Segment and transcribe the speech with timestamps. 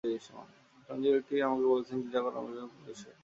[0.89, 3.15] সন্দীপ একদিন আমাকে বলেছিলেন, দ্বিধা করাটা মেয়েদের প্রকৃতি নয়।